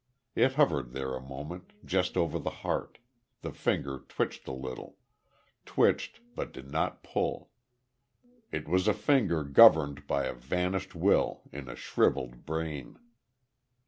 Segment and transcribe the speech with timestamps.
[0.33, 2.97] It hovered there a moment, just over the heart
[3.43, 4.97] the finger twitched a little
[5.63, 7.51] twitched but did not pull.
[8.51, 12.97] It was a finger governed by a vanished will in a shrivelled brain.